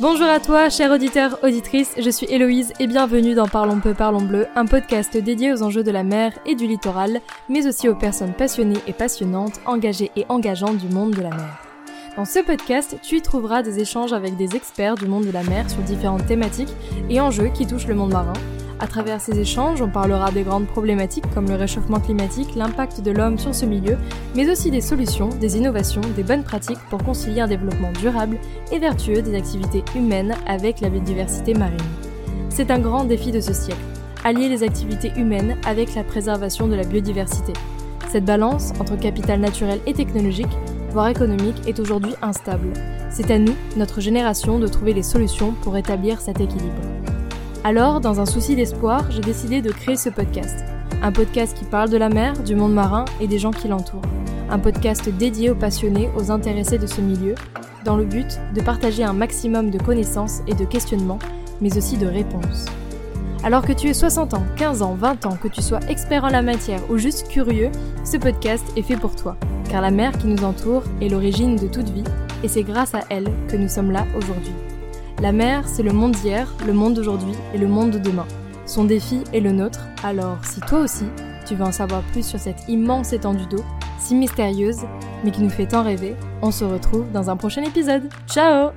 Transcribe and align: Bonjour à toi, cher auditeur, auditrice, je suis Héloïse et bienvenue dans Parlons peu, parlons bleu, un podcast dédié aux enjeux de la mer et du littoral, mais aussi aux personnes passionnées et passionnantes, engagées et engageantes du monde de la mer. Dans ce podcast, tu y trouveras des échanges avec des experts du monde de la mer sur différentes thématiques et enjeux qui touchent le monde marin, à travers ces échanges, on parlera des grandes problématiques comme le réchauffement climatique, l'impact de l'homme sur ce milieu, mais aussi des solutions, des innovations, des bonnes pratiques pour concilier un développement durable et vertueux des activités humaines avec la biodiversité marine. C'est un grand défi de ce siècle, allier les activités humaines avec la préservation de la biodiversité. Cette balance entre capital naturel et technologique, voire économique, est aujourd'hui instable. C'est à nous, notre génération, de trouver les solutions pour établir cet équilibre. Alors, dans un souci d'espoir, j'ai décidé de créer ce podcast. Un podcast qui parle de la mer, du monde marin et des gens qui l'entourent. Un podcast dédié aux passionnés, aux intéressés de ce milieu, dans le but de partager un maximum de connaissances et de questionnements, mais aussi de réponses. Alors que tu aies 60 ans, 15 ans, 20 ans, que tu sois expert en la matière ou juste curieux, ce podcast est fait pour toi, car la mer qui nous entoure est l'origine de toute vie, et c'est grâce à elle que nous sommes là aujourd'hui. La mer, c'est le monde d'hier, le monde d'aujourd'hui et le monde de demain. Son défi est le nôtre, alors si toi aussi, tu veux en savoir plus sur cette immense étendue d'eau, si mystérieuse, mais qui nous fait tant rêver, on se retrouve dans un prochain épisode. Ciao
Bonjour 0.00 0.26
à 0.26 0.40
toi, 0.40 0.70
cher 0.70 0.90
auditeur, 0.90 1.38
auditrice, 1.44 1.94
je 1.96 2.10
suis 2.10 2.26
Héloïse 2.28 2.72
et 2.80 2.88
bienvenue 2.88 3.34
dans 3.34 3.46
Parlons 3.46 3.78
peu, 3.78 3.94
parlons 3.94 4.22
bleu, 4.22 4.48
un 4.56 4.66
podcast 4.66 5.16
dédié 5.16 5.52
aux 5.52 5.62
enjeux 5.62 5.84
de 5.84 5.92
la 5.92 6.02
mer 6.02 6.32
et 6.46 6.56
du 6.56 6.66
littoral, 6.66 7.20
mais 7.48 7.64
aussi 7.68 7.88
aux 7.88 7.94
personnes 7.94 8.32
passionnées 8.32 8.80
et 8.88 8.92
passionnantes, 8.92 9.60
engagées 9.66 10.10
et 10.16 10.26
engageantes 10.28 10.78
du 10.78 10.92
monde 10.92 11.12
de 11.12 11.22
la 11.22 11.30
mer. 11.30 11.62
Dans 12.16 12.24
ce 12.24 12.40
podcast, 12.40 12.96
tu 13.02 13.18
y 13.18 13.22
trouveras 13.22 13.62
des 13.62 13.78
échanges 13.78 14.12
avec 14.12 14.36
des 14.36 14.56
experts 14.56 14.96
du 14.96 15.06
monde 15.06 15.26
de 15.26 15.30
la 15.30 15.44
mer 15.44 15.70
sur 15.70 15.80
différentes 15.82 16.26
thématiques 16.26 16.74
et 17.08 17.20
enjeux 17.20 17.50
qui 17.54 17.64
touchent 17.64 17.86
le 17.86 17.94
monde 17.94 18.12
marin, 18.12 18.32
à 18.84 18.86
travers 18.86 19.18
ces 19.18 19.40
échanges, 19.40 19.80
on 19.80 19.88
parlera 19.88 20.30
des 20.30 20.42
grandes 20.42 20.66
problématiques 20.66 21.24
comme 21.32 21.48
le 21.48 21.54
réchauffement 21.54 22.00
climatique, 22.00 22.54
l'impact 22.54 23.00
de 23.00 23.12
l'homme 23.12 23.38
sur 23.38 23.54
ce 23.54 23.64
milieu, 23.64 23.96
mais 24.34 24.50
aussi 24.50 24.70
des 24.70 24.82
solutions, 24.82 25.30
des 25.30 25.56
innovations, 25.56 26.02
des 26.14 26.22
bonnes 26.22 26.44
pratiques 26.44 26.78
pour 26.90 27.02
concilier 27.02 27.40
un 27.40 27.48
développement 27.48 27.92
durable 27.92 28.36
et 28.70 28.78
vertueux 28.78 29.22
des 29.22 29.34
activités 29.34 29.82
humaines 29.96 30.34
avec 30.46 30.82
la 30.82 30.90
biodiversité 30.90 31.54
marine. 31.54 31.78
C'est 32.50 32.70
un 32.70 32.78
grand 32.78 33.04
défi 33.04 33.32
de 33.32 33.40
ce 33.40 33.54
siècle, 33.54 33.80
allier 34.22 34.50
les 34.50 34.62
activités 34.62 35.12
humaines 35.16 35.56
avec 35.64 35.94
la 35.94 36.04
préservation 36.04 36.68
de 36.68 36.74
la 36.74 36.84
biodiversité. 36.84 37.54
Cette 38.10 38.26
balance 38.26 38.74
entre 38.80 38.98
capital 38.98 39.40
naturel 39.40 39.80
et 39.86 39.94
technologique, 39.94 40.58
voire 40.90 41.08
économique, 41.08 41.66
est 41.66 41.80
aujourd'hui 41.80 42.12
instable. 42.20 42.74
C'est 43.08 43.30
à 43.30 43.38
nous, 43.38 43.54
notre 43.78 44.02
génération, 44.02 44.58
de 44.58 44.68
trouver 44.68 44.92
les 44.92 45.02
solutions 45.02 45.52
pour 45.62 45.74
établir 45.78 46.20
cet 46.20 46.38
équilibre. 46.38 46.82
Alors, 47.66 48.02
dans 48.02 48.20
un 48.20 48.26
souci 48.26 48.56
d'espoir, 48.56 49.10
j'ai 49.10 49.22
décidé 49.22 49.62
de 49.62 49.72
créer 49.72 49.96
ce 49.96 50.10
podcast. 50.10 50.66
Un 51.00 51.12
podcast 51.12 51.56
qui 51.56 51.64
parle 51.64 51.88
de 51.88 51.96
la 51.96 52.10
mer, 52.10 52.34
du 52.42 52.54
monde 52.54 52.74
marin 52.74 53.06
et 53.22 53.26
des 53.26 53.38
gens 53.38 53.52
qui 53.52 53.68
l'entourent. 53.68 54.02
Un 54.50 54.58
podcast 54.58 55.08
dédié 55.08 55.48
aux 55.48 55.54
passionnés, 55.54 56.10
aux 56.14 56.30
intéressés 56.30 56.76
de 56.76 56.86
ce 56.86 57.00
milieu, 57.00 57.34
dans 57.86 57.96
le 57.96 58.04
but 58.04 58.38
de 58.54 58.60
partager 58.60 59.02
un 59.02 59.14
maximum 59.14 59.70
de 59.70 59.78
connaissances 59.78 60.40
et 60.46 60.52
de 60.52 60.66
questionnements, 60.66 61.18
mais 61.62 61.74
aussi 61.78 61.96
de 61.96 62.06
réponses. 62.06 62.66
Alors 63.42 63.64
que 63.64 63.72
tu 63.72 63.88
aies 63.88 63.94
60 63.94 64.34
ans, 64.34 64.44
15 64.56 64.82
ans, 64.82 64.94
20 64.94 65.24
ans, 65.24 65.38
que 65.42 65.48
tu 65.48 65.62
sois 65.62 65.80
expert 65.88 66.24
en 66.24 66.28
la 66.28 66.42
matière 66.42 66.80
ou 66.90 66.98
juste 66.98 67.28
curieux, 67.28 67.70
ce 68.04 68.18
podcast 68.18 68.64
est 68.76 68.82
fait 68.82 68.98
pour 68.98 69.16
toi, 69.16 69.38
car 69.70 69.80
la 69.80 69.90
mer 69.90 70.12
qui 70.18 70.26
nous 70.26 70.44
entoure 70.44 70.82
est 71.00 71.08
l'origine 71.08 71.56
de 71.56 71.68
toute 71.68 71.88
vie, 71.88 72.04
et 72.42 72.48
c'est 72.48 72.62
grâce 72.62 72.94
à 72.94 73.04
elle 73.08 73.30
que 73.48 73.56
nous 73.56 73.68
sommes 73.68 73.90
là 73.90 74.04
aujourd'hui. 74.18 74.52
La 75.20 75.32
mer, 75.32 75.66
c'est 75.66 75.82
le 75.82 75.92
monde 75.92 76.12
d'hier, 76.12 76.52
le 76.66 76.72
monde 76.72 76.94
d'aujourd'hui 76.94 77.34
et 77.54 77.58
le 77.58 77.68
monde 77.68 77.92
de 77.92 77.98
demain. 77.98 78.26
Son 78.66 78.84
défi 78.84 79.22
est 79.32 79.40
le 79.40 79.52
nôtre, 79.52 79.80
alors 80.02 80.44
si 80.44 80.60
toi 80.60 80.80
aussi, 80.80 81.04
tu 81.46 81.54
veux 81.54 81.64
en 81.64 81.72
savoir 81.72 82.02
plus 82.12 82.26
sur 82.26 82.38
cette 82.38 82.68
immense 82.68 83.12
étendue 83.12 83.46
d'eau, 83.46 83.64
si 83.98 84.14
mystérieuse, 84.14 84.82
mais 85.22 85.30
qui 85.30 85.42
nous 85.42 85.50
fait 85.50 85.66
tant 85.66 85.82
rêver, 85.82 86.14
on 86.42 86.50
se 86.50 86.64
retrouve 86.64 87.10
dans 87.12 87.30
un 87.30 87.36
prochain 87.36 87.62
épisode. 87.62 88.08
Ciao 88.26 88.70